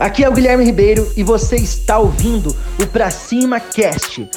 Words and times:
Aqui 0.00 0.24
é 0.24 0.28
o 0.30 0.32
Guilherme 0.32 0.64
Ribeiro 0.64 1.12
e 1.14 1.22
você 1.22 1.56
está 1.56 1.98
ouvindo 1.98 2.56
o 2.82 2.86
Pra 2.86 3.10
Cima 3.10 3.60
Cast. 3.60 4.30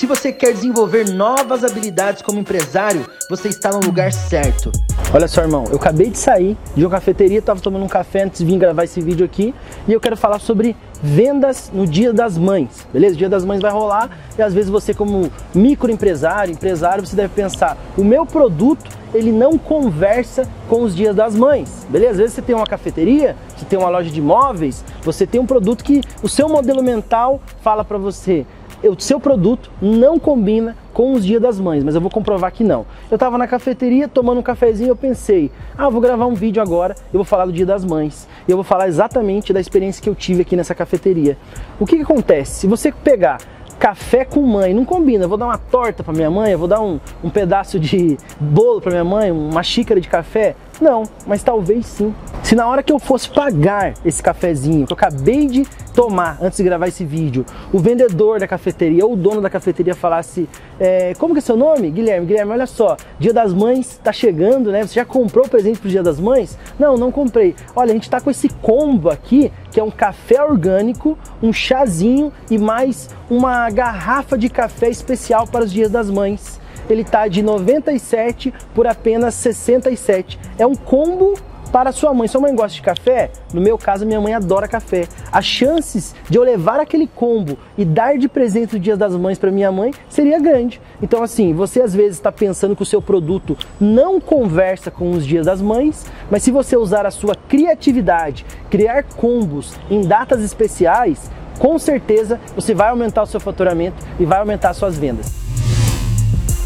Se 0.00 0.06
você 0.06 0.32
quer 0.32 0.54
desenvolver 0.54 1.10
novas 1.10 1.62
habilidades 1.62 2.22
como 2.22 2.38
empresário, 2.38 3.04
você 3.28 3.48
está 3.48 3.70
no 3.70 3.80
lugar 3.80 4.10
certo. 4.14 4.72
Olha 5.12 5.28
só, 5.28 5.42
irmão, 5.42 5.64
eu 5.68 5.76
acabei 5.76 6.08
de 6.08 6.16
sair 6.16 6.56
de 6.74 6.82
uma 6.82 6.90
cafeteria, 6.90 7.38
estava 7.38 7.60
tomando 7.60 7.84
um 7.84 7.88
café 7.88 8.22
antes 8.22 8.38
de 8.38 8.46
vir 8.46 8.58
gravar 8.58 8.84
esse 8.84 8.98
vídeo 9.02 9.26
aqui 9.26 9.54
e 9.86 9.92
eu 9.92 10.00
quero 10.00 10.16
falar 10.16 10.38
sobre 10.38 10.74
vendas 11.02 11.70
no 11.74 11.86
Dia 11.86 12.14
das 12.14 12.38
Mães, 12.38 12.88
beleza? 12.90 13.14
O 13.14 13.18
Dia 13.18 13.28
das 13.28 13.44
Mães 13.44 13.60
vai 13.60 13.70
rolar 13.70 14.08
e 14.38 14.40
às 14.40 14.54
vezes 14.54 14.70
você 14.70 14.94
como 14.94 15.30
microempresário, 15.54 16.50
empresário, 16.50 17.06
você 17.06 17.14
deve 17.14 17.34
pensar, 17.34 17.76
o 17.94 18.02
meu 18.02 18.24
produto 18.24 18.88
ele 19.12 19.30
não 19.30 19.58
conversa 19.58 20.48
com 20.66 20.82
os 20.82 20.96
Dias 20.96 21.14
das 21.14 21.34
Mães, 21.34 21.86
beleza? 21.90 22.12
Às 22.12 22.18
vezes 22.18 22.34
você 22.36 22.42
tem 22.42 22.54
uma 22.54 22.66
cafeteria, 22.66 23.36
você 23.54 23.66
tem 23.66 23.78
uma 23.78 23.90
loja 23.90 24.08
de 24.08 24.18
imóveis, 24.18 24.82
você 25.02 25.26
tem 25.26 25.38
um 25.38 25.46
produto 25.46 25.84
que 25.84 26.00
o 26.22 26.28
seu 26.28 26.48
modelo 26.48 26.82
mental 26.82 27.42
fala 27.60 27.84
para 27.84 27.98
você, 27.98 28.46
o 28.88 28.98
seu 28.98 29.20
produto 29.20 29.70
não 29.80 30.18
combina 30.18 30.76
com 30.92 31.12
os 31.12 31.24
dias 31.24 31.40
das 31.40 31.60
mães, 31.60 31.84
mas 31.84 31.94
eu 31.94 32.00
vou 32.00 32.10
comprovar 32.10 32.52
que 32.52 32.64
não. 32.64 32.86
Eu 33.10 33.16
estava 33.16 33.36
na 33.36 33.46
cafeteria 33.46 34.08
tomando 34.08 34.38
um 34.38 34.42
cafezinho 34.42 34.88
e 34.88 34.90
eu 34.90 34.96
pensei, 34.96 35.50
ah, 35.76 35.88
vou 35.88 36.00
gravar 36.00 36.26
um 36.26 36.34
vídeo 36.34 36.62
agora, 36.62 36.94
eu 37.12 37.18
vou 37.18 37.24
falar 37.24 37.46
do 37.46 37.52
dia 37.52 37.66
das 37.66 37.84
mães. 37.84 38.26
E 38.48 38.50
eu 38.50 38.56
vou 38.56 38.64
falar 38.64 38.88
exatamente 38.88 39.52
da 39.52 39.60
experiência 39.60 40.02
que 40.02 40.08
eu 40.08 40.14
tive 40.14 40.42
aqui 40.42 40.56
nessa 40.56 40.74
cafeteria. 40.74 41.36
O 41.78 41.86
que, 41.86 41.96
que 41.96 42.02
acontece? 42.02 42.60
Se 42.60 42.66
você 42.66 42.90
pegar 42.90 43.38
café 43.80 44.26
com 44.26 44.42
mãe, 44.42 44.74
não 44.74 44.84
combina. 44.84 45.24
Eu 45.24 45.28
vou 45.28 45.38
dar 45.38 45.46
uma 45.46 45.56
torta 45.56 46.04
para 46.04 46.12
minha 46.12 46.30
mãe, 46.30 46.52
eu 46.52 46.58
vou 46.58 46.68
dar 46.68 46.82
um, 46.82 47.00
um 47.24 47.30
pedaço 47.30 47.80
de 47.80 48.18
bolo 48.38 48.78
para 48.80 48.90
minha 48.90 49.04
mãe, 49.04 49.32
uma 49.32 49.62
xícara 49.62 49.98
de 49.98 50.06
café. 50.06 50.54
Não, 50.80 51.04
mas 51.26 51.42
talvez 51.42 51.86
sim. 51.86 52.14
Se 52.50 52.56
na 52.56 52.66
hora 52.66 52.82
que 52.82 52.92
eu 52.92 52.98
fosse 52.98 53.30
pagar 53.30 53.94
esse 54.04 54.20
cafezinho 54.20 54.84
que 54.84 54.92
eu 54.92 54.96
acabei 54.96 55.46
de 55.46 55.64
tomar 55.94 56.36
antes 56.42 56.56
de 56.56 56.64
gravar 56.64 56.88
esse 56.88 57.04
vídeo, 57.04 57.46
o 57.72 57.78
vendedor 57.78 58.40
da 58.40 58.48
cafeteria 58.48 59.06
ou 59.06 59.12
o 59.12 59.16
dono 59.16 59.40
da 59.40 59.48
cafeteria 59.48 59.94
falasse: 59.94 60.48
é, 60.80 61.14
Como 61.14 61.32
que 61.32 61.38
é 61.38 61.42
seu 61.42 61.56
nome? 61.56 61.92
Guilherme, 61.92 62.26
Guilherme, 62.26 62.50
olha 62.50 62.66
só, 62.66 62.96
Dia 63.20 63.32
das 63.32 63.54
Mães 63.54 63.92
está 63.92 64.12
chegando, 64.12 64.72
né? 64.72 64.84
Você 64.84 64.94
já 64.94 65.04
comprou 65.04 65.46
o 65.46 65.48
presente 65.48 65.78
pro 65.78 65.88
Dia 65.88 66.02
das 66.02 66.18
Mães? 66.18 66.58
Não, 66.76 66.96
não 66.96 67.12
comprei. 67.12 67.54
Olha, 67.76 67.92
a 67.92 67.94
gente 67.94 68.08
está 68.08 68.20
com 68.20 68.32
esse 68.32 68.48
combo 68.48 69.10
aqui, 69.10 69.52
que 69.70 69.78
é 69.78 69.84
um 69.84 69.90
café 69.92 70.42
orgânico, 70.42 71.16
um 71.40 71.52
chazinho 71.52 72.32
e 72.50 72.58
mais 72.58 73.10
uma 73.30 73.70
garrafa 73.70 74.36
de 74.36 74.48
café 74.48 74.88
especial 74.88 75.46
para 75.46 75.64
os 75.64 75.70
Dias 75.72 75.88
das 75.88 76.10
Mães 76.10 76.58
ele 76.88 77.02
está 77.02 77.28
de 77.28 77.40
97 77.40 78.52
por 78.74 78.84
apenas 78.84 79.36
67. 79.36 80.40
É 80.58 80.66
um 80.66 80.74
combo 80.74 81.34
para 81.72 81.92
sua 81.92 82.12
mãe. 82.12 82.28
Sua 82.28 82.40
mãe 82.40 82.54
gosta 82.54 82.74
de 82.74 82.82
café? 82.82 83.30
No 83.52 83.60
meu 83.60 83.78
caso, 83.78 84.06
minha 84.06 84.20
mãe 84.20 84.34
adora 84.34 84.68
café. 84.68 85.06
As 85.32 85.44
chances 85.44 86.14
de 86.28 86.36
eu 86.38 86.42
levar 86.42 86.80
aquele 86.80 87.06
combo 87.06 87.56
e 87.76 87.84
dar 87.84 88.18
de 88.18 88.28
presente 88.28 88.76
o 88.76 88.80
Dia 88.80 88.96
das 88.96 89.14
Mães 89.14 89.38
para 89.38 89.50
minha 89.50 89.70
mãe 89.72 89.92
seria 90.08 90.38
grande. 90.38 90.80
Então, 91.02 91.22
assim, 91.22 91.52
você 91.52 91.82
às 91.82 91.94
vezes 91.94 92.18
está 92.18 92.30
pensando 92.30 92.76
que 92.76 92.82
o 92.82 92.86
seu 92.86 93.00
produto 93.00 93.56
não 93.80 94.20
conversa 94.20 94.90
com 94.90 95.10
os 95.10 95.26
Dias 95.26 95.46
das 95.46 95.62
Mães, 95.62 96.04
mas 96.30 96.42
se 96.42 96.50
você 96.50 96.76
usar 96.76 97.06
a 97.06 97.10
sua 97.10 97.34
criatividade, 97.34 98.44
criar 98.68 99.04
combos 99.04 99.74
em 99.90 100.02
datas 100.02 100.42
especiais, 100.42 101.30
com 101.58 101.78
certeza 101.78 102.40
você 102.54 102.74
vai 102.74 102.88
aumentar 102.88 103.22
o 103.22 103.26
seu 103.26 103.40
faturamento 103.40 103.96
e 104.18 104.24
vai 104.24 104.38
aumentar 104.38 104.74
suas 104.74 104.98
vendas. 104.98 105.32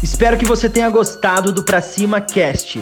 Espero 0.01 0.37
que 0.37 0.45
você 0.45 0.69
tenha 0.69 0.89
gostado 0.89 1.51
do 1.51 1.63
Pra 1.63 1.81
Cima 1.81 2.21
Cast. 2.21 2.81